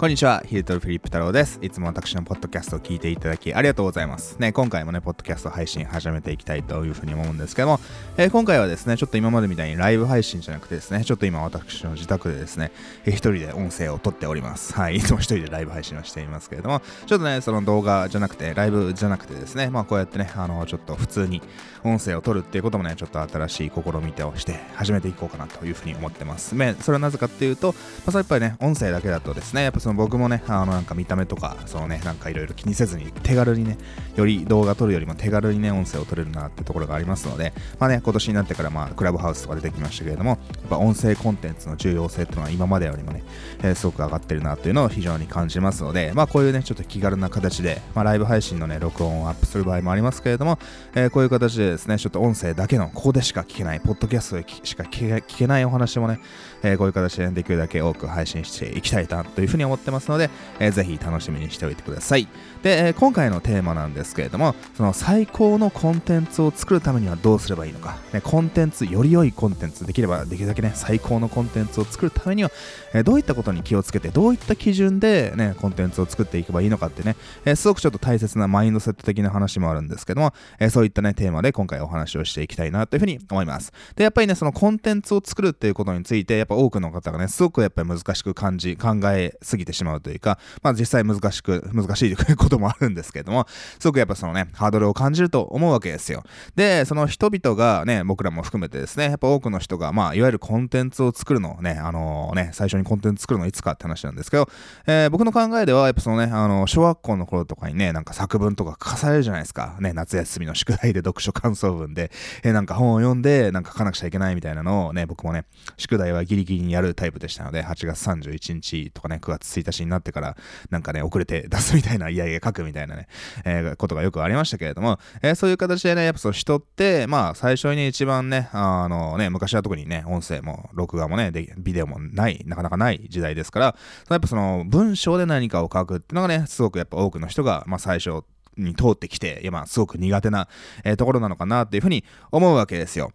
[0.00, 1.58] こんにちは、ヒルトルフィリップ太郎です。
[1.60, 4.38] いつも私のポッドキャストを聞いていただきありがとうございます。
[4.38, 7.80] ね、今回もね、ポッドキャスト配信始めていきたいというふうに思うんですけども、
[8.16, 12.72] えー、今回はですね、ちょっと今までみたいにライブ配信じゃなくてですね、ちょっと今私の自宅でですね、
[13.04, 14.72] えー、一人で音声を撮っております。
[14.72, 21.42] はい、いつも一人でライブ配信をしていますけれども、ちょっとね、その動画じゃなくて、ライブじゃなくてですね、まあこうやってね、あの、ちょっと普通に
[21.84, 26.54] 音声を撮るっていうこともね、ちょっと新しい試み手をして始めていこうかなというふうに思ってます。
[26.54, 27.74] ね、それはなぜかっていうと、ま
[28.06, 33.78] あ、それやっぱりね、音声だけだとですね、やっぱその僕もね、あの、なんか見た目とか、そのね、なんかいろいろ気にせずに手軽にね、
[34.16, 43.22] より動画撮るよりも手軽にね、音声を撮れるなってところがありますので、まあね、今年になってからまあ、クラブハウスとか出てきましたけれども、やっぱ音声コンテンツの重要性っていうのは今までよりもね、
[43.62, 50.58] えー、すごく上がってるなっていうのを非常に感じますので、まあこういうね、ちょっと気軽な形で、まあライブ配信のね、録音をアップする場合もありますけれども、
[50.94, 56.20] えー、こういう形でですね、ちょっと音声だけの、ここでしか聞けない、ポッドキャストでしか聞けないお話もね、
[56.62, 62.28] えー、こういう形で、ね、できるだけ多く配信していきたいなというふうに思ってますので、えー、ぜひ楽しみにしておいてください。
[62.62, 72.50] で、え、今回のテーマなんですけれども、その最高のコンテンツを作るためにはどうすればいいのか、ね、コンテンツ、より良いコンテンツ、できればできるだけね、最高のコンテンツを作るためには、
[72.92, 83.72] え、どういったことに気をつけて、どういった基準でね、コンテンツを作っていけばいいのかってね、え、すごくちょっと大切なマインドセット的な話もあるんですけども、え、そういったね、テーマで今回お話をしていきたいなというふうに思います。
[83.96, 93.46] で、やっぱりね、そのコンテンツを作るっていうことについて、やっぱ多くの方がね、すごくやっぱり難しく感じ、考えすぎててしまうというか、まあ実際難しく、難しいこともあるんですけども、
[93.78, 96.22] すごくやっぱそのね、ハードルを感じると思うわけですよ。
[96.54, 104.48] で、その人々がね、僕らも含めてですね、やっぱ多くの人が、まあいわゆるコンテンツを作るのをね、あのー、ね、最初にコンテンツ作るのいつかって話なんですけど、
[104.86, 109.76] えー、僕の考えでは、やっぱそのね、あの、小学校の頃とかにね、なんか作文とか書かされるじゃないですか。
[109.80, 112.10] ね、夏休みの宿題で読書感想文で、
[112.42, 115.44] えー、なんか本を読んで、なんか書かなくちゃいけないみたいなのをね、僕もね、
[115.76, 120.36] 宿題はギリギリにやるタイプでしたので、8月31日とかね、9月1日になってから、
[120.70, 123.08] なんかね、遅れて出すみたいな、いやいや書くみたいなね、
[123.44, 133.76] えー、ことがよくありましたけれども、えー、そういう形でね、やっぱその人って、まあ、最初に一番ね、あのね、昔は特にね、音声も、録画もね、でビデオもない、なかなかない時代ですから、
[134.08, 138.24] やっぱその文章で何かを書くっていうのがね、すごくやっぱ多くの人が、まあ最初
[138.56, 140.48] に通ってきて、いやまあすごく苦手な、
[140.84, 143.12] えー、ところなのかなっていうふうに思うわけですよ。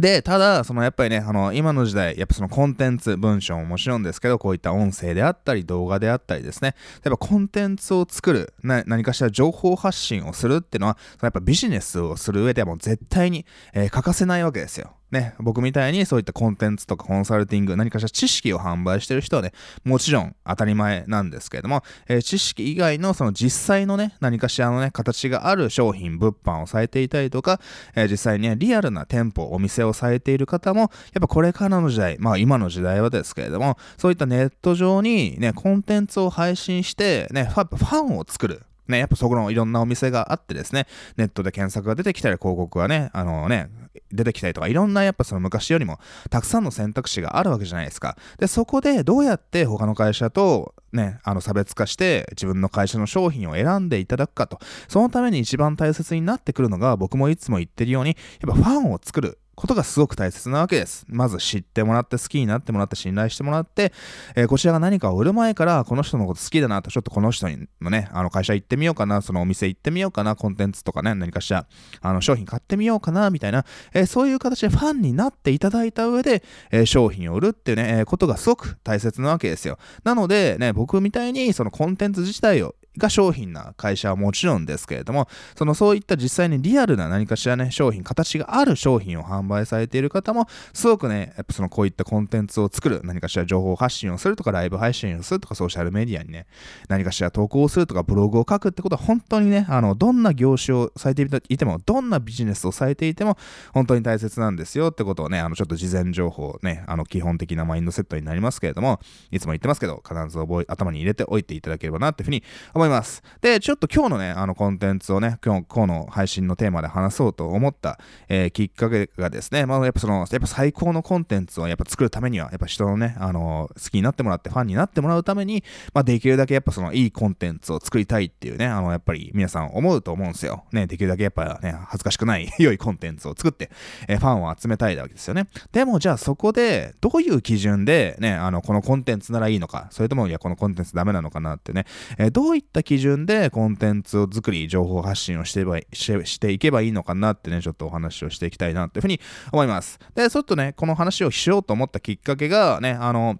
[0.00, 14.92] で、ただ、そのやっぱりね、あの、今の時代、やっぱそのコンテンツ、文章ももちろんですけど、こういった音声であったり、動画であったりですね、やっぱコンテンツを作る、何かしら情報発信をするっていうのは、やっぱビジネスをする上ではもう絶対に、えー、欠かせないわけですよ。
[15.10, 19.52] ね、僕みたいにそういったコンテンツとかコンサルティング、何かしら知識を販売してる人はね、
[19.84, 27.60] もちろん当たり前なんですけれども、えー、知識以外のその実際のね、何かしらのね、形がある商品、物販をされていたりとか、
[27.94, 30.90] えー、実際にね、リアルな店舗、お店をされている方も、やっ
[31.20, 38.62] ぱこれからの時代、まあ今の時代はですけれども、そういったネット上にね、コンテンツを配信して、ね、ファンを作る。
[38.88, 40.86] ね、やっぱそこのいろんなお店があってですね、
[41.16, 43.70] ネットで検索が出てきたり、広告がね、あのね、
[44.12, 45.98] 出てきたりとか、いろんなやっぱその昔よりも
[46.30, 48.16] たくさんの選択肢があるわけじゃないですか。
[48.38, 54.58] で、そこでどうやって他の会社とね、あの差別化して自分の会社の商品を選んでいただくかと。
[54.88, 59.38] そのために一番大切になってくるのが僕もいつも言ってるように、やっぱファンを作る。
[59.56, 61.06] ことがすごく大切なわけです。
[61.08, 63.92] まず知ってもらって好きになってもらって信頼してもらって、
[64.36, 71.66] えー、こちらが何かを売る前からこの人のこと好きだなとちょっとこの人にのね、あの会社行ってみようかな、そのお店行ってみようかな、コンテンツとかね、何かしら
[72.02, 79.78] あの商品買ってみようかな、みたいな、えー、そういう形でファンになっていただいた上で、えー、商品を売るっていうね、えことがすごく大切なわけですよ。
[80.04, 96.46] なのでね、僕みたいにそのコンテンツ自体をが商品な会社はもちろんですけれども、そのそういった実際にリアルな何かしらね、商品、形がある商品を販売されている方も、すごくね、やっぱそのこういったコンテンツを作る、何かしら情報発信をするとか、ライブ配信をするとか、ソーシャルメディアにね、
[96.88, 103.36] 何かしら投稿をするとか、ブログを書くってことは本当にね、あの、どんな業種をされていても、どんなビジネスをされていても、
[103.72, 109.00] 本当に大切なんですよってことをね、あの、ちょっと事前情報ね、あの、基本的なマインドセットになりますけれども、
[109.30, 112.42] いつも言ってますけど、必ず覚え、頭に入れておいていただければなっていうふうに
[112.74, 112.85] 思います。
[112.86, 117.98] いますで、ちょっと今日のね、あのコンテンツをね、今日、今日の配信のテーマで話そうと思った、
[118.28, 125.62] えー、きっかけがですね、まあ、やっぱその、やっぱ最高のコンテンツをやっぱ作るためには、やっぱ人のね、あの好きになってもらって、ファンになってもらうために、
[125.92, 130.64] まあ、できるだけやっぱそのいいコンテンツを作りたいっていうね、あの、やっぱり皆さん思うと思うんですよ。
[130.72, 133.70] ね、できるだけやっぱね、恥ずかしくない 良いコンテンツを作って、
[134.08, 135.46] えー、ファンを集めたいわけですよね。
[135.72, 141.84] でもじゃあそこで、どういう基準でね、あの、このコンテンツならいいのか、それとも、いや、このコンテンツダメなのかなってね、
[142.18, 149.20] えー、どういったた基準でコンテンツを作り、情報発信をしてばしていけばいいのかなってね、ちょっとお話をしていきたいなというふうに
[149.52, 149.98] 思います。
[150.14, 153.38] で、ちょっとね、この話をしようと思ったきっかけがね、あの、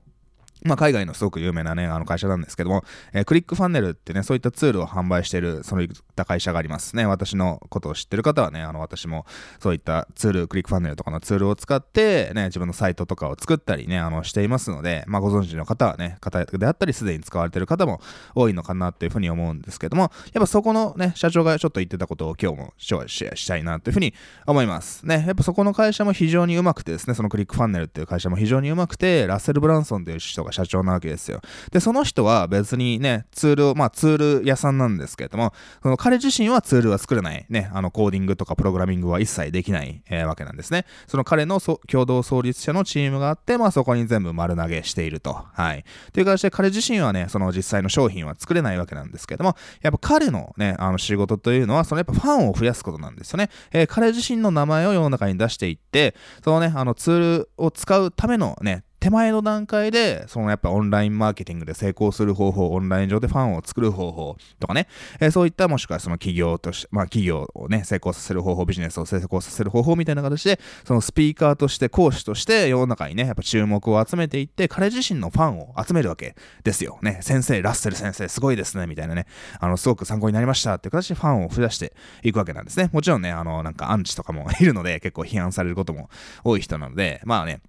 [0.67, 7.07] まあ、海外のすごく有名なね、あの会社なんですけども、えー、クリックファンネルってね、そういったツールを販売している、そういった会社がありますね。
[7.07, 9.27] 私のことを知ってる方はね、あの、私も
[9.61, 18.01] そういったツール、クリックファンネルとかのツールを使って、ね、自分のサイトとかを作ったりね、あの、していますので、まあ、ご存知の方はね、方であったり、すでに使われてる方も
[18.35, 24.15] 多いのかなっていうふうに思うんですけども、やっぱそこのね、社長がちょっと言ってたことを今日もシェアしたいなというふうに
[24.47, 25.07] 思います。
[25.07, 31.41] ね、やっぱそこの会社も非常にうまくてですね、そのクリックファンネルっていう会社も非常にうまくて、ラッセル・ブランソンという人が社長なわけですよ。
[31.71, 40.87] で、その人は別にね、ツールを、まあツール屋さんなんですけれども、その彼自身はツールは作れない、ね、あのコーディングとかプログラミングは一切できない、えー、わけなんですね。
[41.07, 45.45] その彼の共同創立者のチームがあって、まあそこに全部丸投げしていると。
[45.53, 45.85] はい。
[46.13, 53.51] という形で彼自身はね、その実際の商品は作れないわけなんですけれども、やっぱ彼のね、あの仕事というのは、そのやっぱファンを増やすことなんですよね。
[53.73, 64.89] えー、彼自身の名前を世の中に出していって、そのね、あのツールを使うためのね、手前の段階で、そのやっぱオンラインマーケティングで成功する方法、オンライン上でファンを作る方法とかね、
[65.21, 76.99] えー、そういったもしくはその企業として、まあ企業をね、成功させる方法、ビジネスを成功させる方法みたいな形で、そのスピーカーとして講師として世の中にね、やっぱ注目を集めていって、彼自身のファンを集めるわけですよ。
[77.01, 79.27] ね、先生、ラッセル先生、すごいですね、みたいなね、
[79.61, 81.93] あの、すごく参考になりましたっていう形でファンを増やして
[82.25, 82.91] いくわけなんですね。
[82.93, 86.11] もちろんね、あの、なんかアンチとかもいるので、結構批判されることも
[86.43, 87.61] 多い人なので、まあね、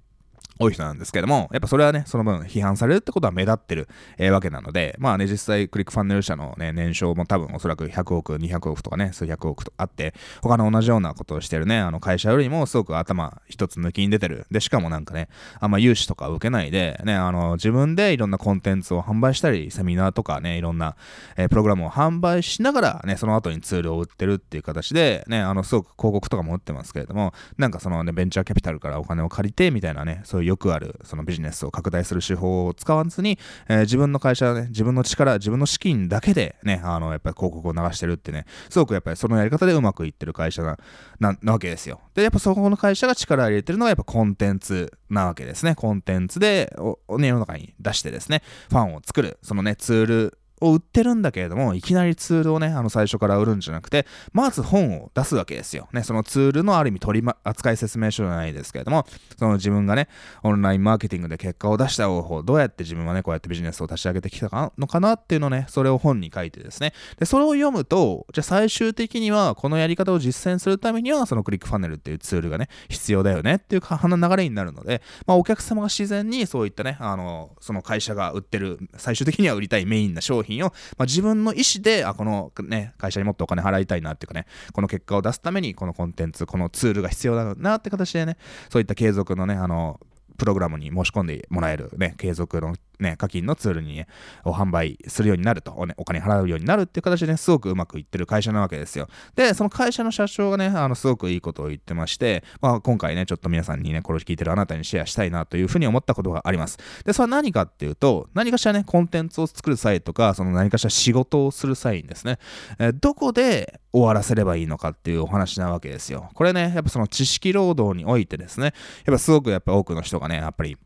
[0.60, 3.88] 多い人なんですけども、やっぱそれはね、その分批判されるってことは目立ってる、
[4.18, 14.46] えー、わけなので、まあね、実際クリックファンネル社のね、年商も多分おそらく100億、200億とかね、数百億とあって、他の同じようなことをしてるね、あの会社よりもすごく頭一つ抜きに出てる。
[14.52, 20.96] で、しかもなんかね、あんま融資とか受けないで、ね、あの、自分でいろんなコンテンツを販売したり、セミナーとかね、いろんな、
[21.36, 40.78] えー、プログラムを販売しながら、ね、その後にツールを売ってるっていう形で、ね、あの、すごく広告とかも売ってますけれども、なんかそのね、ベンチャーキャピタルからお金を借りて、みたいなね、そういうよくある、そのビジネスを拡大する手法を使わずに、えー、自分の会社ね、自分の力、自分の資金だけでね、あの、やっぱり広告を流してるってね、すごくやっぱりそのやり方でうまくいってる会社な、
[41.20, 42.02] な、なわけですよ。
[42.14, 45.76] で、やっぱそこの会社が力を入れてるのはやっぱコンテンツなわけですね。
[45.76, 46.76] コンテンツで、
[47.08, 55.88] お、ね、世の中に出してですね、ファンを作る、そのね、ツール、を売ってるんだけれども、いきなりツールをね、あの最初から売るんじゃなくて、まず本を出すわけですよ。
[55.94, 59.06] ね、そのツールのある意味取り、扱い説明書じゃないですけれども、
[59.38, 60.08] その自分がね、
[60.44, 88.38] オンラインマーケティングで結果を出した方法、どうやって自分はね、こうやってビジネスを立ち上げてきたのかなっていうのをね、それを本に書いてですね、で、それを読むと、じゃあ最終的には、このやり方を実践するためには、そのクリックファネルっていうツールがね、必要だよねっていう流れになるので、まあ、お客様が自然にそういったね、あの、その会社が売ってる、最終的には売りたいメインな商品品を、まあ、自分分の意思で、あ、このね、会社にもっとお金払いたいなっていうかね、この結果を出すために、このコンテンツ、このツールが必要だなって形でね、
[88.70, 90.00] そういった継続のね、あの、
[90.38, 94.08] プログラムに申し込んでもらえるね、継続のね、課金のツールに、ね、
[94.44, 99.08] を販売するようになるとお、ね、お金払うようになるっていう形でね、すごくうまくいってる会社なわけですよ。
[99.36, 106.78] で、その会社の社長がね、あの、すごくいいことを言ってまして、まあ、今回ね、ちょっと皆さんにね、これを聞いてるあなたにシェアしたいなというふうに思ったことがあります。
[107.06, 112.40] で、それは何かっていうと、何かしらね、コンテンツを作る際とか、その何かしら仕事をする際にですね、
[112.80, 116.30] えー、どこで終わらせればいいのかっていうお話なわけですよ。
[116.34, 118.74] これね、やっぱその知識労働においてですね、
[119.06, 120.78] やっぱすごくやっぱ多くの人がね、やっぱり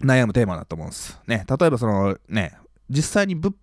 [0.00, 1.20] 悩むテーマだと思うんです。
[1.26, 2.56] ね、例えばそのね、
[2.90, 3.54] 実際に物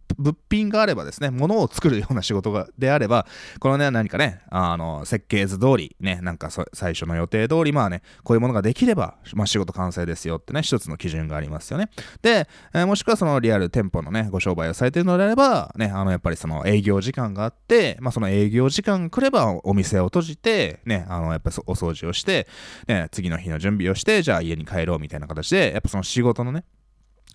[0.50, 3.26] 品があればですね、物を作るような仕事がであれば、
[3.60, 11.90] このね、何かね、あの、設計図通り、ね、なんか最初の予定通り、まあね、こういうものができれば、まあ仕事完成ですよってね、一つの基準がありますよね。
[12.22, 22.48] で、えー、もしくはそのリアル店舗のね、ご商売をされているのであれば、ね、あの、やっぱりその営業時間があって、まあその営業時間が来ればお店を閉じて、ね、あの、やっぱりお掃除をして、
[22.88, 26.64] ね、次の日の準備をして、じゃあ家に帰ろうみたいな形で、やっぱその仕事のね、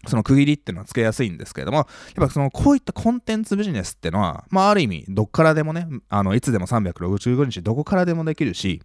[0.07, 8.83] その区切りっていうのはつけやすいんですけれども、やっぱそのこういったコンテンツビジネスっていうのは、まあある意味どっからでもね、あのいつでも365日どこからでもできるし、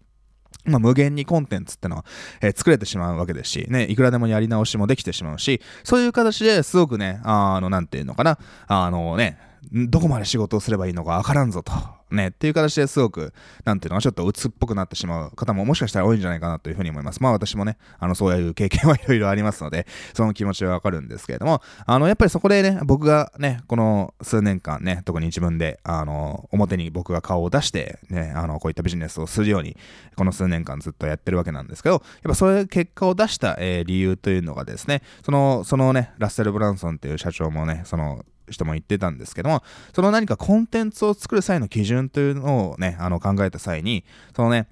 [0.65, 2.05] まあ、無限にコンテンツってのは、
[2.41, 9.37] えー、作れてしまうわけですし、ね、いくらでもやり直しもできてしまうし、そういう形ですごくね、あの、なんていうのかな、あのね、
[9.71, 11.71] どこまで仕事をすればいいのかわからんぞと。
[12.11, 13.33] ね、っていう形ですごく、
[13.63, 17.21] なんていうのちょっと鬱っぽくなってしまう方ももしかしたら多いんじゃないかなというふうに思います。
[17.21, 29.77] まあ私もね、あの、そういう経験はいろいろありますので、その気持ちはわかるんですけれども、あの、やっぱりそこでね、僕がね、この数年間ね、特に自分で、あの、表に僕が顔を出して、ね、あの、こういったビジネスをするように、
[30.15, 44.03] この数年間ずっとやってるわけなんですけど、やっぱそういう結果を出した、えー、理由というのがですね、その、そのね、ラッセル・ブランソンっていう社長もね、その、人も言ってたんですけども、その何かコンテンツを作る際の基準というのをね、あの考えた際に、
[44.35, 44.67] そのね、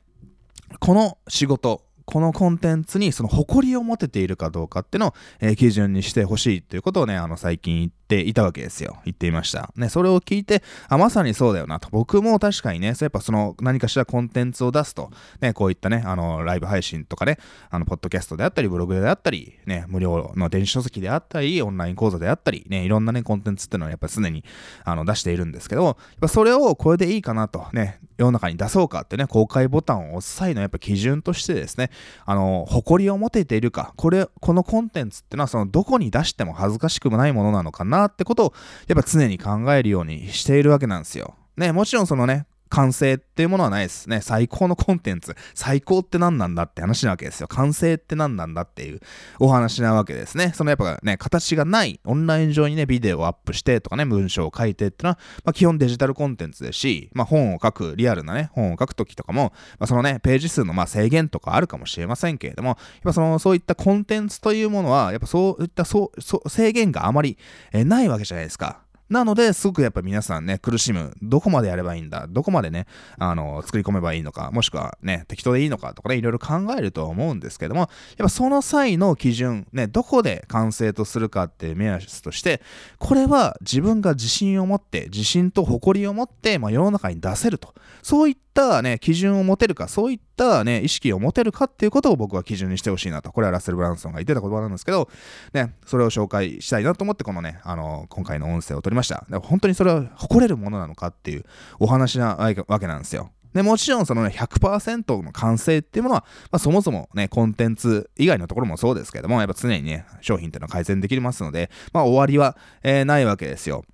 [0.80, 9.00] この仕事、このコンテンツにその誇りを持てているかどうかっていうのを、えー、基準にしてほしいということをね、あの、最近言っていたわけですよ。
[9.04, 9.74] 言っていました。
[9.76, 11.88] ね、それを聞いて、あ、まさにそうだよなと。
[11.92, 15.10] 僕も確かにね、そうやっぱその何かしらコンテンツを出すと、
[15.42, 17.40] ね、こういったね、あの、ライブ配信とかね、
[17.72, 24.44] あの、ポッドキャストであったり、ブログであったり、ね、無料の電子書籍であったり、オンライン講座であったり、ね、いろんなね、コンテンツっていうのはやっぱ常に、
[24.84, 31.90] あの、出しているんですけど、やっぱそれをこれでいいかなと、ね、世の中に出そうかってね、公開ボタンを押す際のやっぱ基準としてですね、
[32.26, 38.54] あの、誇りを持てているか、これ、このコンテンツっていうのはそのどこに出しても恥ずかしくもないものなのかなってことを、
[38.88, 41.36] やっぱ常に考えるようにしているわけなんですよ。
[41.58, 44.20] ね、もちろんそのね、完成っていうものはないですね。
[44.22, 45.36] 最高のコンテンツ。
[45.54, 47.48] 最高って何なんだって話なわけですよ。
[47.48, 49.00] 完成って何なんだっていう
[49.40, 50.54] お話なわけですね。
[50.56, 67.38] そのやっぱね、形がない、オンライン上にね、ビデオをアップしてとかね、文章を書いてってのは、まあ、基本デジタルコンテンツですし、まあ、本を書く、リアルなね、本を書くときとかも、まあ、そのね、ページ数のま制限とかあるかもしれませんけれども、やっぱその、そういったコンテンツというものは、やっぱそういったそう制限があまり、
[67.72, 68.83] えないわけじゃないですか。
[69.10, 71.14] なので、すごくやっぱ皆さんね、苦しむ。
[71.22, 72.26] どこまでやればいいんだ？
[72.28, 72.88] どこまでね、
[73.20, 75.94] あの、作り込めばいいのか、もしくはね、適当でいいのか？
[75.94, 82.62] とかね、いろいろ考えるとは思うんですけども、やっぱその際の基準、ね、どこで完成とするかっていう目安として、
[82.98, 87.74] これは自分が自信を持って、自信と誇りを持って、まあ、世の中に出せると。
[88.02, 93.32] そういっったね、基準を持てるか、そういったね、意識を持てるかっていうことを僕は基準にしてほしいなと。
[93.32, 95.10] これはラッセル・ブランソンが言ってた言葉なんですけど、
[95.54, 99.26] ね、それを紹介したいなと思って、このね、あの、今回の音声を取りました。
[99.42, 101.46] 本当にそれは誇れるものなのかっていう
[101.80, 102.36] お話な
[102.68, 103.32] わけなんですよ。
[103.54, 113.86] で、もちろんそのね、100%の完成っていうものは、まあ、そもそもね、コンテンツ以外のところもそうですけども、やっぱ常にね、商品っていうのは改善できますので、まあ終わりは、えー、ないわけですよ。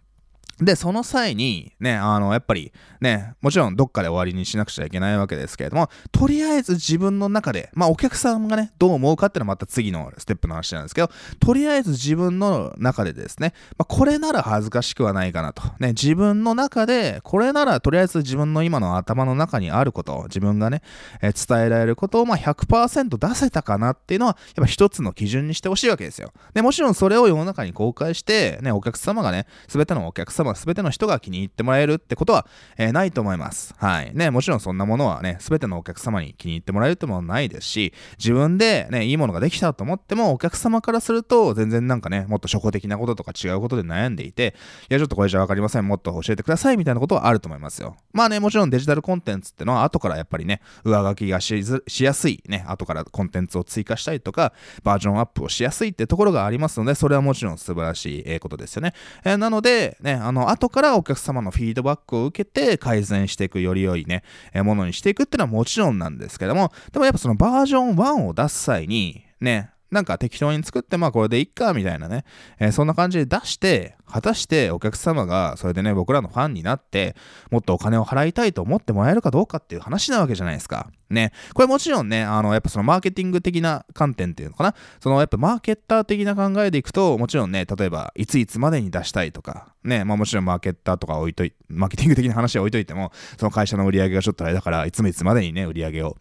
[0.61, 15.63] で、その際に、ね、あの、やっぱり、ね、もちろんどっかで終わりにしなくちゃいけないわけですけれども、とりあえず自分の中で、まあお客さんがね、どう思うかっていうのはまた次のステップの話なんですけど、とりあえず自分の中でですね、まあ、これなら恥ずかしくはないかなと。
[15.79, 20.81] ね、自分の中で、これならとりあえず自分の今の頭の中にあることを、自分がね、
[21.21, 26.33] えー、伝えられることをまあ100%出せたかなっていうのは、やっぱ一つの基準にしてほしいわけですよ。
[26.53, 33.73] で、もちろんそれを世の中に公開して、ね、お客様がね、すべてのお客様、すべての人が気に入ってもらえるってことは、えー、ないと思います。
[33.77, 34.11] はい。
[34.15, 44.55] ね、もちろんそんなものはね、すべてのお客様に気に入ってもらえるってものはないですし、自分でね、いいものができたと思っても、お客様からすると、全然なんかね、もっと初歩的なこととか違うことで悩んでいて、
[44.89, 45.87] いや、ちょっとこれじゃわかりません。
[45.87, 46.77] もっと教えてください。
[46.77, 47.97] みたいなことはあると思いますよ。
[48.13, 51.63] まあね、もちろんデジタルコンテンツってのは、後からやっぱりね、上書きがし
[51.99, 54.53] やすい、ね、後からコンテンツを追加したりとか、
[54.83, 58.93] バージョンアップをしやすいってところがありますので、それはもちろん素晴らしいことですよね。
[59.23, 72.25] えー、なので、ね、あの、の後からお客様のフィードバックを受けて改善していくより良いね、え、ものにしていくっていうのはもちろんなんですけども、でもやっぱそのバージョン1を出す際に、ね、なんか適当に作って、まあこれでいっか、みたいなね、
[72.59, 77.15] えー、そんな感じで出して、果たしてお客様がそれでね、僕らのファンになって、
[77.51, 80.91] もっとお金を払いたいと思ってもらえるかどうかっていう話なわけじゃないですか。
[81.09, 81.31] ね。
[81.53, 84.75] これもちろんね、あの、やっぱそのマーケティング的な観点っていうのかな。
[84.99, 96.17] そのやっぱマーケッター的な考えでいくと、もちろんね、例えば、いついつまでに出したいとか、ね、まあもちろんマーケッターとか置いとい、マーケティング的な話は置いといても、その会社の売り上げがちょっとあれだから、いつもいつまでにね、売り上げを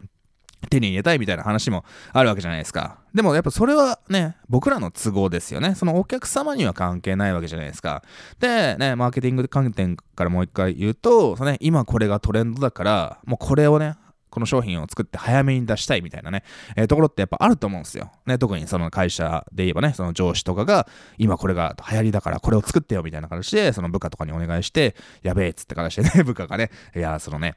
[0.71, 2.99] 手に入れたいみたいな話もあるわけじゃないですか。
[3.15, 5.75] でもやっぱそれはね、僕らの都合ですよね。
[5.75, 8.03] そのお客様には関係ないわけじゃないですか。
[8.41, 13.95] で、ね、マーケティング観点からもう一回言うと、そのね、今これがトレンドだから、もうこれをね、
[14.31, 16.45] この商品を作って早めに出したいみたいなね、
[16.77, 18.13] えー、ところってやっぱあると思うんですよ。
[18.27, 20.87] ね、特にその会社で言えばね、その上司とかが、
[21.17, 27.57] 今これが流行りだからこれを作ってよみたいな形で、その部下とかにお願いして、やべえっつって形でね、部下がね、いや、そのね、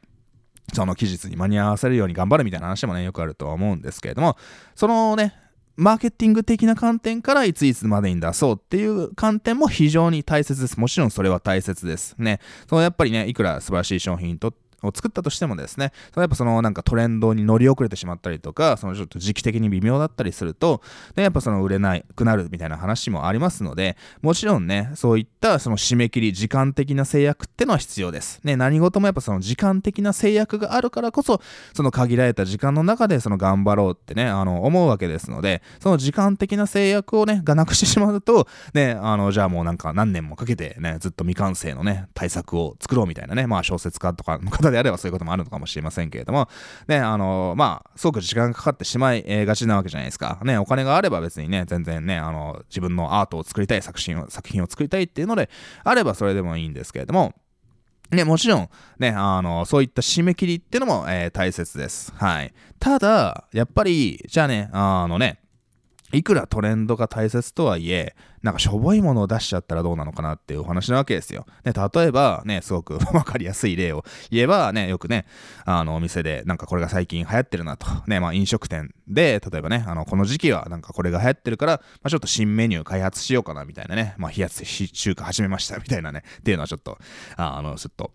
[0.74, 4.38] その期日に間に合わせるように頑張るみたいな話もね、よくあるとは思うんですけれども、
[4.76, 5.36] そのね、
[5.76, 10.80] マーケティング的な観点からいついつまでに出そうっていう観点も非常に大切です。
[10.80, 12.16] もちろんそれは大切です。
[12.18, 12.40] ね。
[12.70, 20.82] そのやっぱりね、いくら素晴らしい商品とを作ったとしてもですね、そのやっぱそのなんかトレンドに乗り遅れてしまったりとか、そのちょっと時期的に微妙だったりすると、
[21.16, 28.40] で、やっぱその売れないくなるみたいな話もありますので、もちろんね、そういったその締め切り、時間的な制約ってのは必要です。
[28.44, 31.42] ね、何事もやっぱその時間的な制約があるからこそ、
[31.74, 46.50] その限られた時間の中でその頑張ろうってね、あの、思うわけですので、その時間的な制約をね、がなくしてしまうと、ね、あの、じゃあもうなんか何年もかけてね、ずっと未完成のね、対策を作ろうみたいなね、まあ小説家とかの方であればそういうこともあるのかもしれませんけれども、
[46.88, 50.40] ね、あの、まあ、すごく時間がかかってしまいがちなわけじゃないですか。
[50.44, 55.50] ね、お金があれば別にね、全然ね、あの、自分のアートを作りたい作品を、作品を作りたいっていうので、
[55.84, 57.34] あればそれでもいいんですけれども、
[58.12, 62.14] ね、もちろん、ね、あの、そういった締め切りっていうのも、えー、大切です。
[62.18, 62.54] はい。
[62.78, 65.40] ただ、やっぱり、じゃあね、あのね、
[66.12, 71.46] いくらトレンドが大切とはいえ、なんかしょぼいものを出しちゃったらどうなのかなっていうお話なわけですよ。
[71.64, 75.26] ね、例えばね、すごく わかりやすい例を言えばね、よくね、
[75.66, 77.88] あの、お店でなんかこれが最近流行ってるなと。
[78.08, 86.98] ね、まあ飲食店で、例えばね、あの、この時期はなんかこれが流行ってるから、まあちょっと新メニュー開発しようかなみたいなね、まあ冷やつ中華始めましたみたいなね、っていうのはちょっと、
[87.38, 88.12] あの、ちょっと、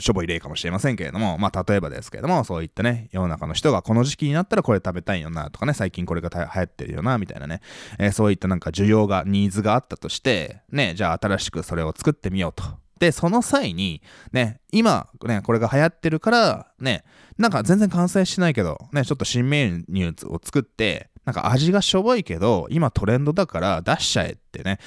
[0.00, 7.60] しょぼい例かもしれませんけれども、まあ、例えばですけれども、そういったね、世の中の人がこの時期になったらこれ食べたいよなとかね、最近これが流行ってるよな、みたいなね、
[7.98, 12.64] えー、そういったなんか需要が、ニーズがあったとして、ね、じゃあ新しくそれを作ってみようと。
[12.98, 17.04] で、その際に、ね、今、ね、これが流行ってるから、ね、
[17.38, 24.78] なんか全然完成しないけど、ね、ちょっと新メニューを作って、なんか味がしょぼいけど、今トレンドだから出しちゃえってね、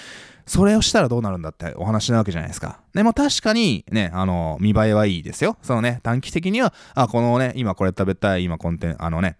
[0.45, 2.79] それをしたらどうなるんだってお話なわけじゃないですか。
[2.93, 5.57] でも確かにね、あの、見栄えはいいですよ。
[5.61, 9.37] そのね、短期的には、あ、このね、今これ食べたい、今コンテン、あのね、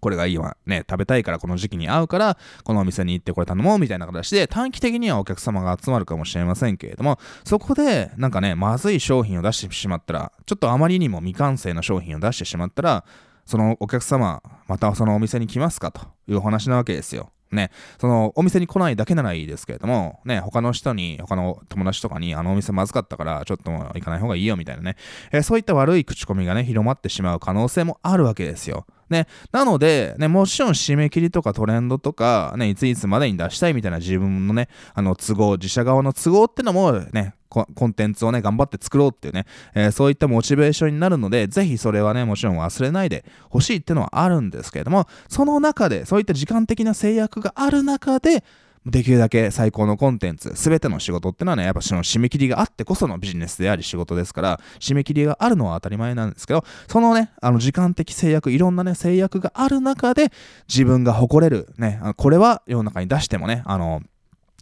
[0.00, 13.04] これが今ね、食べたいからこの時期に合うから、このお店に行ってこれ頼もうみたいな形で、短期的にはお客様が集まるかもしれませんけれども、そこでなんかね、まずい商品を出してしまったら、ちょっとあまりにも未完成な商品を出してしまったら、
[13.46, 17.30] そのお客様、またそのお店に来ますかというお話なわけですよ。
[17.52, 24.96] ね、そのお店に来ないだけならいいですけれども、ね、他の人に、他の友達とかに、あのお店まずかったから、ちょっとも行かない方がいいよみたいなね、
[25.30, 28.84] えー、そういった悪い口コミがね、広まってしまう可能性もあるわけですよ。
[29.08, 48.44] ね、なので、ね、もちろん締め切りとかトレンドとか、ね、いついつまでに出したいみたいな自分のね、あの都合、自社側の都合ってのもね、コンテンツをね、頑張って作ろうっていうね、えー、そういったモチベーションになるので、ぜひそれはね、もちろん忘れないでほしいっていうのはあるんですけれども、その中で、そういった時間的な制約がある中で、
[48.86, 60.30] できるだけ最高のコンテンツ、すべての仕事ってのはね、やっぱその締め切りがあってこそのビジネスであり仕事ですから、締め切りがあるのは当たり前なんですけど、そのね、あの時間的制約、いろんなね、制約がある中で、
[60.68, 64.02] 自分が誇れる、ね、これは世の中に出してもね、あの、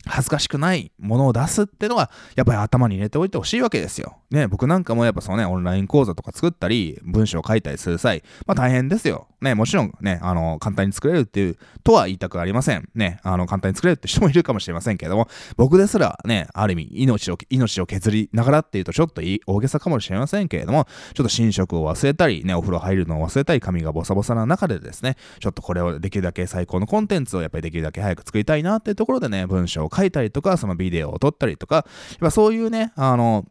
[0.07, 4.19] 恥ずかしくないものを出すってのは、やっぱり頭に入れておいてほしいわけですよ。
[4.31, 9.29] ね、僕なんかもやっぱそのね、オンライン講座とか作ったり、文章を書いたりする際、まあ大変ですよ。
[9.41, 12.89] ね、もちろんね、あの、簡単に作れるっていう、とは言いたくありません。
[12.95, 31.85] ね、あの、簡単に作れるって人もいるかもしれませんけども、僕ですらね、ある意味、命を、命を削りながらっていうとちょっと大げさかもしれませんけれども、ちょっと寝食を忘れたり、ね、お風呂入るのを忘れたり、髪がボサボサな中でですね、ちょっとこれをできるだけ最高のコンテンツをやっぱりできるだけ早く作りたいなっていうところでね、文章を書いたりとか、そのビデオを撮ったりとか、やっ
[32.21, 33.45] ぱそういうね、あの、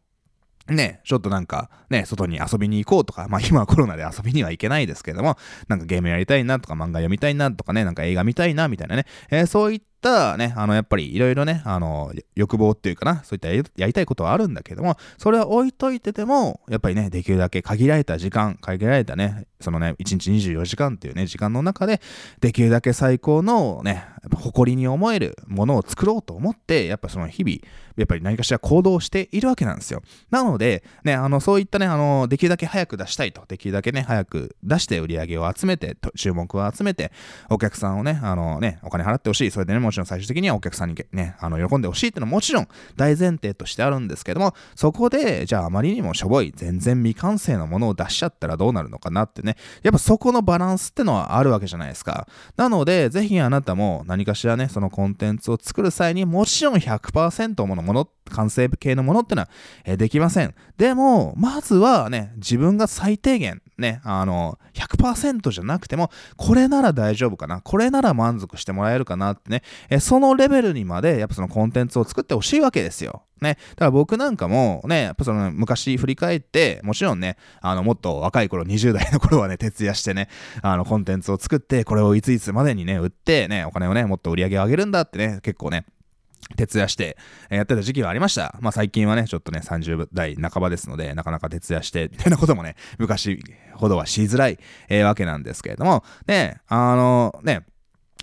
[0.67, 22.01] ね、ちょっとなんか、ね、外に遊びに行こうとか、まあ今はコロナで遊びには行けないですけども、なんかゲームやりたいなとか漫画読みたいなとかね、なんか映画見たいなみたいなね、えー、そういったね、あの、やっぱりいろいろね、あの、欲望っていうかな、そういったやりたいことはあるんだけども、それは置いといてても、やっぱりね、できるだけ限られた時間、限られたね、そのね、1日24時間っていうね、時間の中で、
[22.41, 27.57] できるだけ最高のね、誇りに思えるものを作ろうと思って、やっぱその日々、
[27.95, 30.01] やっぱり何かしら行動しているわけなんですよ。
[30.31, 37.11] なので、ね、あの、そういったね、あの、できるだけ早く出したいと、できるだけね、早く出して売り上げを集めて、注目を集めて、
[37.49, 39.51] お客さんをね、あのね、お金払ってほしい。
[39.51, 52.27] それでね、もちろん最終的にはお客さんにね、あの、喜んでほしいってのはもちろん大前提としてあるんですけども、そこで、じゃああまりにもしょぼい、全然未完成のものを出しちゃったらどうなるのかなってね、やっぱそこのバランスってのはあるわけじゃないですか。
[52.57, 59.49] なので、ぜひあなたも何かしらね、そのコンテンツを作る際にもちろん100%ものもの、完成系のものってのは、
[59.85, 60.55] えできません。
[60.77, 73.23] でも、まずはね、自分が最低限、ね、あの、100%じゃなくても、これなら大丈夫かな、これなら満足してもらえるかなってね、えそのレベルにまで、やっぱそのコンテンツを作ってほしいわけですよ。
[73.41, 73.57] ね。
[73.71, 80.29] だから僕なんかもね、やっぱその昔振り返って、もちろんね、あの、もっと若い頃、20代の頃はね、徹夜してね、
[80.61, 85.85] あの、コンテンツを作って、これをいついつまでにね、売って、ね、お金をね、もっと売り上げを上げるんだってね、結構ね、
[86.55, 87.17] 徹夜して、
[87.49, 88.57] えやってた時期はありました。
[88.61, 93.39] まあ最近はね、ちょっとね、30代半ばですので、なかなか徹夜して、みたいなこともね、昔
[93.73, 97.65] ほどはしづらい、えー、わけなんですけれども、ね、あのね、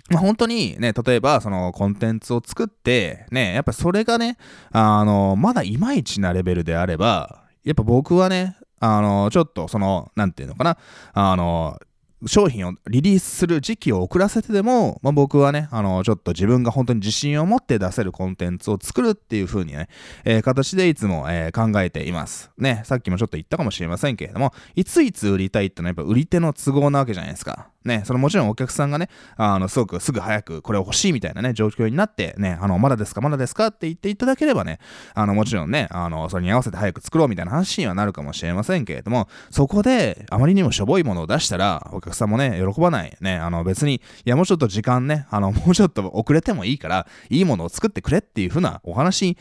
[0.09, 4.37] まあ、本当にね、例えばそのコンテンツを作って、ね、やっぱそれがね、
[4.71, 10.77] あの、まだいまいちなレベルであれば、やっぱ僕はね、あの、ちょっとその、なんていうのかな、
[11.13, 11.79] あの、
[12.25, 19.89] 商品をリリースする時期を遅らせてでも、まあ、僕はね、あの、ちょっと自分が本当に自信を持って出せるコンテンツを作るっていう風にね、
[20.23, 22.51] えー、形でいつも、えー、考えています。
[22.57, 27.69] ね、さっきもちょっと言ったかもしれませんけれども、いついつ売りたいってのはやっぱ売り手の都合なわけじゃないですか。
[27.83, 34.79] ね、そのもちろんお客さんがね、あの、すごくすぐ早くこれを欲しいみたいなね、状況になって、ね、あの、まだですか、まだですかって言っていただければね、
[35.13, 43.17] あの、もちろんね、あの、それに合わせて早く作ろうみたいな話にはなるかもしれませんけれども、そこであまりにもしょぼいものを出したら、お客さんもね、喜ばない。
[43.21, 49.37] ね、あの、別に、いや、もうちょっと時間ね、あの、もうちょっと遅れてもいいから、いいものを作ってくれっていう風なお話に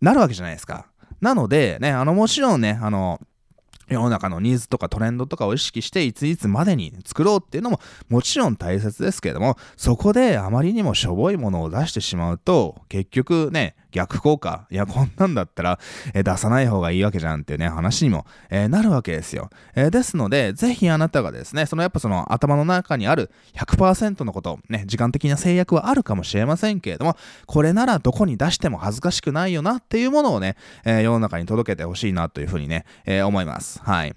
[0.00, 0.86] なるわけじゃないですか。
[1.20, 3.20] なので、ね、あの、もちろんね、あの、
[3.88, 14.66] 世の中のニーズとかトレンドとかを意識していついつまでに作ろうっていうのももちろん大切ですけれどもそこであまりにもしょぼいものを出してしまうと結局ね逆効果。
[14.70, 15.78] いや、こんなんだったら、
[16.12, 19.48] え、出さない方がいいわけじゃんっていうね、話にも、えー、なるわけですよ。
[19.74, 33.77] えー、ですので、ぜひあなたがですね、そのやっぱその頭の中にある100%のこと、ね、時間的な制約はあるかもしれませんけれども、これならどこに出しても恥ずかしくないよなっていうものをね、え世の中に届けてほしいなというふうにね、え思います。
[33.82, 34.14] はい。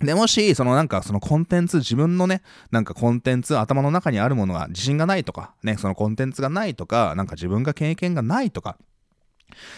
[0.00, 8.76] で、もし、そのなんかそのコンテンツ、自分のね、なんかコンテンツ、頭の中にあるものが自信がないとか、ね、そのコンテンツがないとか、なんか自分が経験がないとか、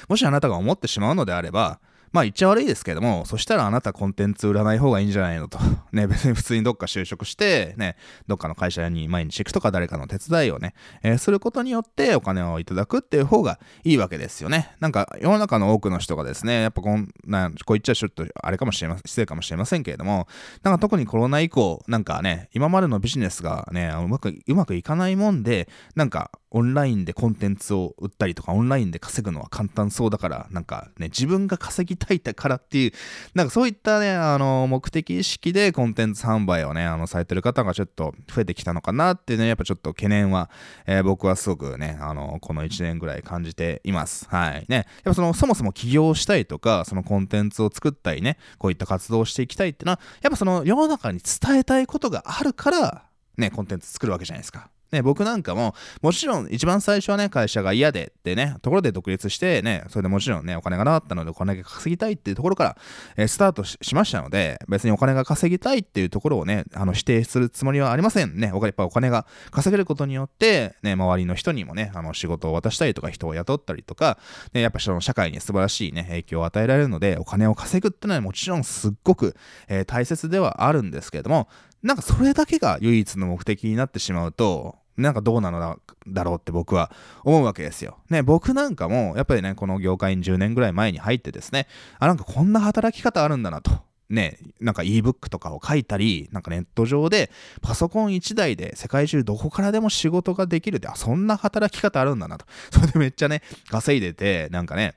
[0.09, 1.81] もしあなたが思ってしまうのであれば、
[2.17, 5.59] まあ言っちゃ悪いですけども、そしたらあなたコンテンツ売らない方がいいんじゃないのと。
[5.93, 7.95] ね、別に普通にどっか就職して、ね、
[8.27, 14.75] どっかの会社に毎日行くとか誰かの手伝いをね、えー、することによってお金をいただくっていう方がいいわけですよね。
[14.81, 20.27] なんか世の中の多くの人がですね、やっぱこんな、こう言っちゃちょっとあれかもしれません、失礼かもしれませんけれども、
[20.63, 32.93] なんか特にコロナ以降、なんかね、今までのビジネスがね、うまく、うまくいかないもんで、なんかオンラインでコンテンツを売ったりとか、オンラインで稼ぐのは簡単そうだから、なんかね、自分が稼ぎたいからっていう、
[33.35, 40.51] なんかそういったね、あの、目的意識でコンテンツ販売をね、あの、されてる方がちょっと増えてきたのかなってね、やっぱちょっと懸念は、
[40.87, 44.29] えー、僕はすごくね、あの、この1年ぐらい感じています。
[44.29, 44.67] はい。
[44.69, 53.05] ね、やっぱその、そもそも起業したいとか、そのコンテンツを作ったりね、こういった活動をしていきたいっていうのは、やっぱその世の中に伝えたいことがあるから、
[53.37, 54.71] ね、コンテンツ作るわけじゃないですか。
[54.93, 62.77] ね、僕なんかも、もちろん一番最初はね、会社が嫌でってね、ところで独立してね、それでもちろんね、お金がなかったのでお金が稼ぎたいっていうところから、
[63.17, 68.49] えー、スタートしましたので、別にお金が稼ぎたいっていうところをね、あの否定するつもりはありませんね。
[68.49, 74.19] やっぱお金が稼げることによって、ね、周りの人にもね、あの仕事を渡したりとか、人を雇ったりとか、
[74.53, 79.35] ね、やっぱその社会に素晴らしいね、影響を与えられるので、お金を稼ぐってのはもちろんすっごく、
[79.69, 81.49] えー、大切ではあるんですけれども、
[81.83, 86.91] なんかそれだけが唯一の目的になってしまうと、なんかどうなのだろうって僕は
[87.25, 87.99] 思うわけですよ。
[88.09, 91.67] ね、僕なんかも、やっぱりね、この業界に10年ぐらい前に入ってですね、
[91.99, 93.71] あ、なんかこんな働き方あるんだなと。
[94.09, 102.47] ね、なんか ebook とかを書いたり、なんかネット上でパソコン1台で世界中どこからでも仕事ができるって、あ、そんな働き方あるんだなと。
[102.71, 104.95] それでめっちゃね、稼いでて、なんかね、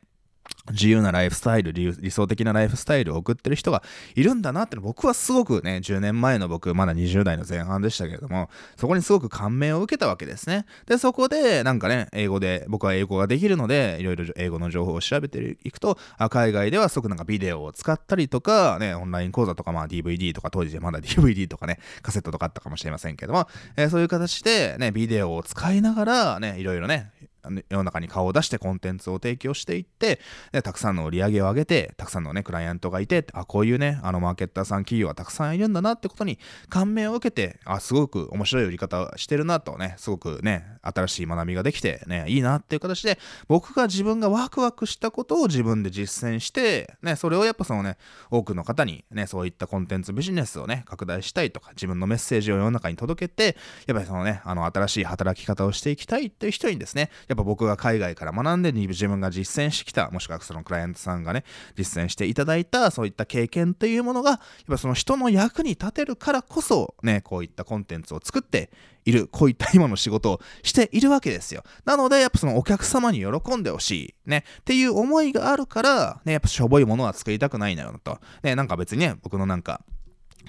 [0.71, 3.83] 自由なライフスタイル、理想的なライフスタイルを送ってる人が
[4.15, 10.65] いるんだなって僕はすごくね、10年前の僕、まだ20代の前半でしたけれども、そこにすごく感銘を受けたわけですね。
[10.85, 27.11] で、そこで、なんかね、英語で、僕は英語ができるので、いろいろ英語の情報を調べていくと、あ海外ではすごくなんかビデオを使ったりとか、ね、オンライン講座とか、まあ DVD とか、当時まだ DVD とかね、カセットとかあったかもしれませんけども、えー、そういう形でね、ビデオを使いながら、ね、いろいろね、
[27.69, 30.19] 世の中に顔を出してコンテンツを提供していって、
[30.51, 47.97] でたくさんの売り上げを上げて、たくさんのね、クライアントがいて、あ、こういうね、あのマーケッターさん企業はたくさんいるんだなってことに感銘を受けて、あ、すごく面白い売り方をしてるなとね、すごくね、新しい学びができてね、いいなっていう形で、僕が自分がワクワクしたことを自分で実践して、ね、それをやっぱそのね、
[48.31, 61.45] 多くの方にね、そういったコンテンツビジネスをね、拡大したいとか、自分のメッセージを世の中に届けて、やっぱりそのね、あの、新しい働き方をしていきたいっていう人にですね、やっぱ僕が海外から学んで自分が実践してきた、もしくはそのクライアントさんがね、
[61.77, 68.71] 実践していただいた、そういった経験というものが、やっぱその人の役に立てるからこそ、ね、こういったコンテンツを作って
[69.05, 71.63] いる、こういった今の仕事をしているわけですよ。
[71.85, 78.19] なので、やっぱそのお客様に喜んでほしい、ね、っていう思いがあるから、ね、やっぱしょぼいものは作りたくないんだよなと。
[78.41, 79.81] ね、なんか別にね、僕のなんか、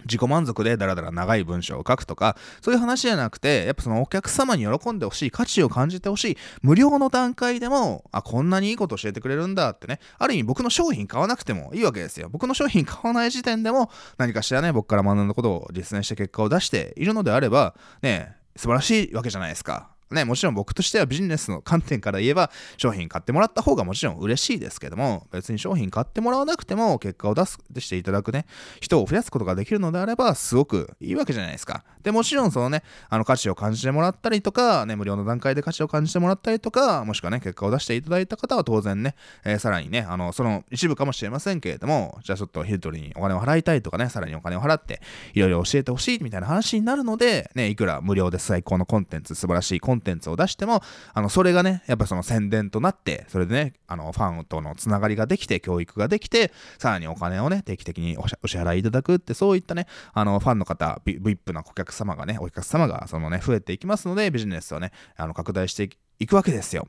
[0.05, 12.29] 自己満足でダラダラ長い文章を書くとか、そういう話じゃなくて、やっぱそのお客様に喜んでほしい、価値を感じてほしい、無料の段階でも、あ、こんなにいいこと教えてくれるんだってね、ある意味僕の商品買わなくてもいいわけですよ。
[12.31, 19.90] 僕の商品買わない時点でも、何かしらね、僕から学んだことを実践して結果を出しているのであれば、ね、素晴らしいわけじゃないですか。
[20.11, 28.47] ね、もちろん僕としてはビジネスの観点から言えば、商品買ってもらった方がもちろん嬉しいですけども、別に商品買ってもらわなくても結果を出す、していただくね、
[28.81, 31.85] 人を増やすことができるのであれば、すごくいいわけじゃないですか。
[32.03, 45.01] で、もちろんそのね、あの価値を感じてもらったりとか、ね、無料の段階で価値を感じてもらったりとか、もしくはね、結果を出していただいた方は当然ね、えー、さらにね、あの、その一部かもしれませんけれども、じゃあちょっとヒルトリにお金を払いたいとかね、さらにお金を払って、
[45.35, 50.83] いろいろ教えてほしいみたいな話になるので、ね、いくら無料で最高のコンテンツ、素晴らしいコンテンツンテンツを出しても、
[51.15, 66.89] あの、それがね、やっぱその宣伝となって、それでね、あの、ファンとのつながりができて、教育ができて、さらにお金をね、定期的にお支払いいただくって、そういったね、あの、ファンの方、VIP な顧客様がね、お客様が、そのね、増えていきますので、ビジネスをね、あの、拡大していくわけですよ。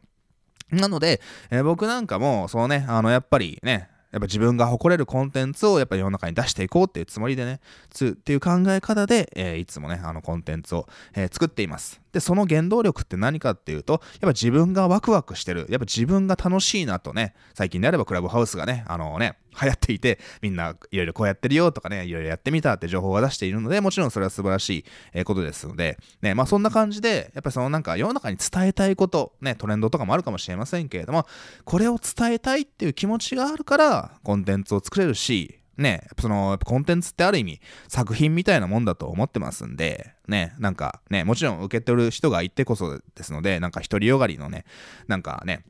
[0.72, 12.02] なので、えー、僕なんかも、そうね、あの、やっぱりね、やっぱ自分が誇れるコンテンツをやっぱ世の中に出していこうっていうつもりでね、つっていう考え方で、えー、いつもね、あのコンテンツを、えー、作っています。
[12.12, 15.68] で、その原動力って何かっていうと、やっぱ自分がワクワクしてる。
[15.70, 31.28] やっぱ自分が楽しいなとね、最近であればクラブハウスがね、あのね、流行っていて、みんないろいろこうやってるよとかね、いろいろやってみたって情報を出しているので、もちろんそれは素晴らしいことですので、ね、まあそんな感じで、やっぱりそのなんか世の中に伝えたいこと、ね、トレンドとかもあるかもしれませんけれども、
[31.66, 44.66] これを伝えたいっていう気持ちがあるから、コンテンツを作れるし、ね、その、コンテンツってある意味、作品みたいなもんだと思ってますんで、ね、なんかね、もちろん受け取る人がいてこそですので、なんか独りよがりのね、
[45.08, 45.64] なんかね、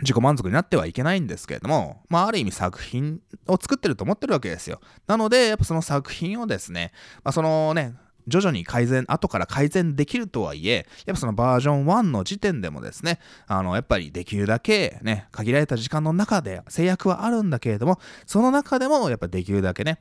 [0.00, 4.80] 自己満足になってはいけないんですけれども、まあ、ある意味作品を作ってると思ってるわけですよ。
[5.06, 6.92] なので、やっぱその作品をですね、
[7.24, 7.94] まあ、そのね、
[8.28, 20.00] 徐々に改善、後から改善できるとはいえ、やっぱそのバージョン1の時点でもですね、あの、やっぱりできるだけね、限られた時間の中で制約はあるんだけれども、その中でもやっぱできるだけね、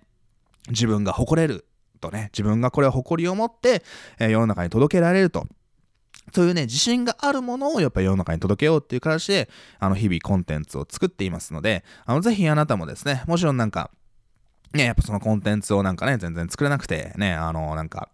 [0.70, 1.66] 自分が誇れる
[2.00, 3.84] とね、自分がこれを誇りを持って、
[4.20, 5.48] え、世の中に届けられると。
[6.34, 13.92] そういうね、自信があるものをやっぱり世の中に届けようっていう形で、あの、日々コンテンツを作っていますので、あの、ぜひあなたもですね、もちろんなんか、
[14.74, 18.10] ね、やっぱそのコンテンツをなんかね、全然作れなくて、ね、あの、なんか、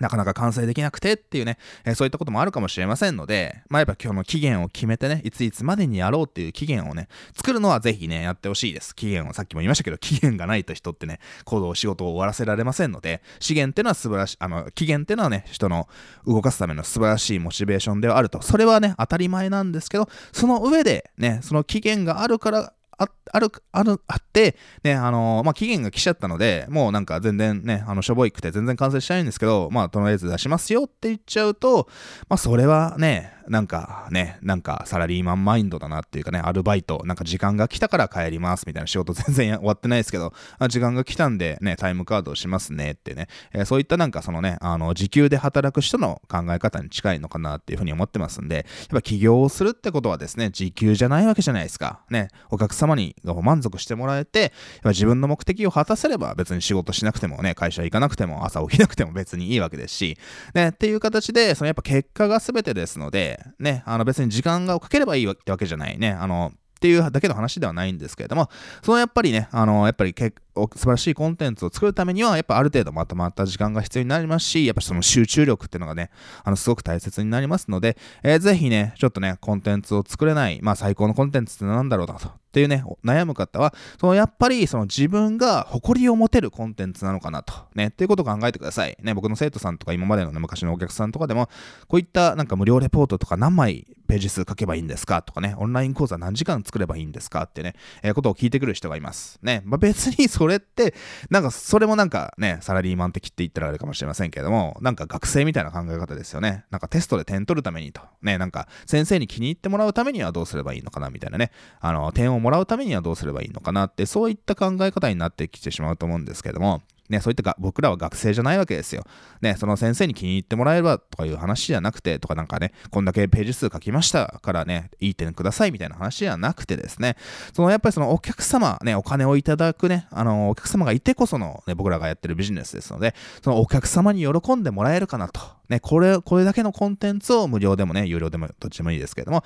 [0.00, 8.94] なかなか完成できなくてっていうね、えー、そういったこともあるかもしれませんので、まあ、やっぱ今日の期限を決めてね、いついつまでにやろうっていう期限をね、作るのはぜひね、やってほしいです。
[8.94, 15.88] 期限をさっきも言いましたけど、期限がないと人ってね、行動、仕事を終わらせられませんので、資源っていうのは素晴らしい、あの、期限っていうのはね、人の
[16.26, 18.42] 動かすための素晴らしいモチベーションではあると。
[18.42, 31.88] それはね、当たり前なんですけど、その上でね、その期限があるからあある、ある、あって、ね、あのー、まあ、期限が来ちゃったので、もうなんか全然ね、あの、しょぼいくて全然完成しないんですけど、まあ、とりあえず出しますよって言っちゃうと、
[32.28, 52.00] まあ、それはね、なんかね、なんかサラリーマンマインドだなっていうかね、アルバイト、なんか時間が来たから帰りますみたいな仕事全然終わってないですけど、 あ時間が来たんでね、タイムカードをしますねってね、えー、そういったなんかそのね、あの、時給で働く人の考え方に近いのかなっていうふうに思ってますんで、やっぱ起業をするってことはですね、時給じゃないわけじゃないですか。
[52.10, 54.50] ね、お客様に満足してもらえて、やっ
[54.82, 60.18] ぱ自分の目的を果たせれば別に仕事しなくてもね、会社行かなくても朝起きなくても別にいいわけですし、
[60.54, 66.10] ね、っていう形で、そのやっぱ結果が全てですので、ね、あの別に時間がかければいいってわけじゃないね。
[66.12, 68.50] あの、っていうだけの話ではないんですけれども、
[68.82, 76.10] そのやっぱりね、あの、やっぱり結素晴らしいコンテンツを作るためには、やっぱある程度まとまった時間が必要になりますし、やっぱその集中力っていうのがね、
[76.44, 82.30] あの、すごく大切になりますので、えー、ぜひね、ちょっとね、コンテンツを作れない、まあ最高のコンテンツって何だろうなと。
[82.56, 88.96] っていうね、悩む方は、そのやっぱりその自分が誇りを持てるコンテンツなのかなと、ね、っていうことを考えてください。
[89.02, 91.50] ね、僕の生徒さんとか今までのね、昔のお客さんとかでも、
[91.86, 99.38] こういったなんか無料レポートとか何枚ページ数書けばいいんですかとかね、オンライン講座何時間作ればいいんですかってね、えー、ことを聞いてくる人がいます。
[99.42, 100.94] ね、まあ、別にそれって、
[101.28, 106.64] なんかそれもなんかね、サラリーマン的って言ったらあれかもしれませんけれども、なんか学生みたいな考え方ですよね。
[106.70, 119.04] なんかテストで点取るためにと、ね、なんか先生に気に入ってもらうためにはどうすればいいのかなみたいなね、あの、点をもらうためにはどうすればいいのかなって、そういった考え方になってきてしまうと思うんですけども、ね、そういったが僕らは学生じゃないわけですよ。
[119.40, 127.16] ね、その先生に気に入ってもらえればとかいう話じゃなくて、とかなんかね、こんだけページ数書きましたからね、いい点くださいみたいな話じゃなくてですね、
[127.52, 135.40] そのやっぱりそのお客様、ね、お金をいただくね、あの、お客様がいてこその、ね、僕らがやってるビジネスですので、そのお客様に喜んでもらえるかなと。
[135.68, 139.44] ね、これ、これだけのコンテンツを無料でもね、有料でもどっちでもいいですけれども、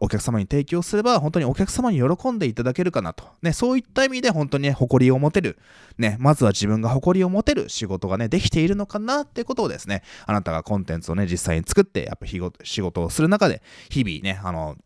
[0.00, 3.24] お客様に提供すれば、本当にお客様に喜んでいただけるかなと。
[3.42, 5.58] ね、そういった意味で本当にね、誇りを持てる。
[5.98, 14.76] ね、まずは自分が誇りを持てる仕事がね、できているのかなってことをですね、あなたがコンテンツをね、実際に作って、やっぱ仕事をする中で、日々ね、あの、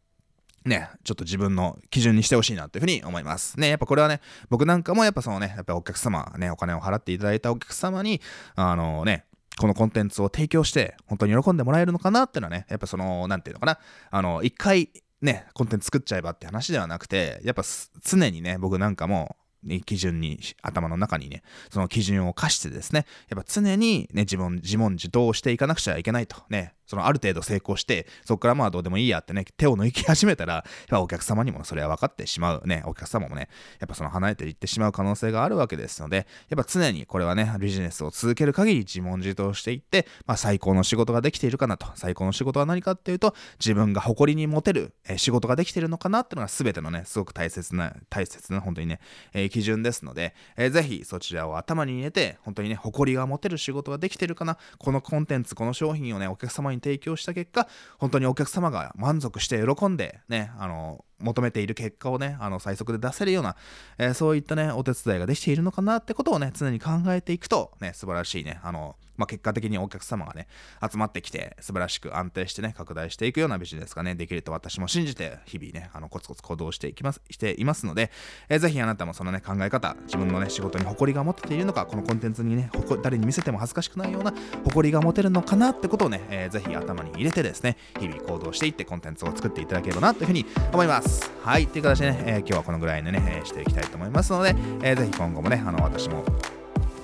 [0.64, 3.58] ね、ちょっと自分の基準にしてほしいなというふうに思います。
[3.58, 8.20] ね、やっぱこれはね、僕なんかもやっぱそのね、やっぱお客様、ね、お金を払っていただいたお客様に、
[8.54, 9.24] あのね、
[9.58, 13.78] このコンテンツを提供して本当に喜んでもらえるのかなっていうのはね、やっぱその、なんていうのかな、
[14.10, 17.62] あの、一回ね、コンテンツ作っちゃえばって話ではなくて、やっぱ
[18.02, 19.36] 常にね、僕なんかも、
[19.84, 26.36] 基準に、頭の中にね、その基準を課してですね、やっぱ常にね、自分、自問自答していかなくちゃいけないと。
[26.48, 32.62] ね、そのある程度成功して、そこからまあどうでもいいやってね、手を抜き始めたら、やっぱお客様にもそれは分かってしまう。
[32.66, 33.48] ね、お客様もね、
[33.80, 41.86] やっぱその離れていってしまう可能性があるわけですので、やっぱ常にこれはね、ビジネスを続ける限り自問自答していって、まあ最高の仕事ができているかなと。
[41.94, 49.00] 最高の仕事は何かっていうと、自分が誇りに持てる、仕事ができているのかなっていうのが全てのね、すごく大切な、大切な本当にね、
[49.32, 63.56] えー、基準ですので、えー、ぜひそちらを頭に入れて、本当にね、誇りが持てる仕事ができてるかな、このコンテンツ、この商品をね、お客様に提供した結果、本当にお客様が満足して喜んでね、あの、求めている結果をね、あの、最速で出せるような、
[63.98, 70.48] えー、そういったね、お手伝いができているのかなってことをね、常に考えていくと、ね、素晴らしいね、あの、まあ、結果的にお客様がね、
[70.80, 78.10] 集まってきて、素晴らしく安定してね、拡大していくようなビジネスがね、できると私も信じて、日々ね、あの、コツコツ行動していきます、していますので、
[78.48, 82.70] えー、ぜひあなたもそのね、考え方、自分のね、仕事に誇りが持っているのか、このコンテンツにね、
[83.02, 84.32] 誰に見せても恥ずかしくないような
[84.64, 91.11] 誇りが持てるのかなってことをね、えー、ぜひ頭に入れてですね、日々行動していってコンテンツを作っていただければなというふうに思います。
[91.42, 96.24] はい、という形でね、えー、今日はこのぐらいでね、えー、していきたいと思いますので、えー、ぜひ今後もね、あの、私も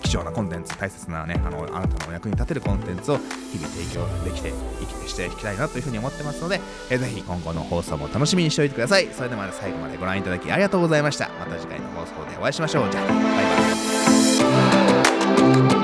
[0.02, 9.08] 貴重なコンテンツ、大切なね、あの、あなたのお役に立てるコンテンツを日々提供できて、生きてしていきたいなというふうに思ってますので、えー、ぜひ今後の放送も楽しみにしておいてください。
[9.12, 11.28] それでは最後までご覧いただきありがとうございました。
[11.40, 12.90] また次回の放送でお会いしましょう。
[12.90, 13.16] じゃあ、バイ
[15.58, 15.77] バイ。